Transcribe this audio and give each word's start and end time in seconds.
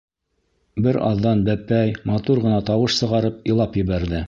Бер 0.85 0.97
аҙҙан 1.09 1.43
бәпәй, 1.51 1.93
матур 2.13 2.43
ғына 2.47 2.65
тауыш 2.73 2.99
сығарып, 3.03 3.39
илап 3.53 3.81
ебәрҙе. 3.85 4.19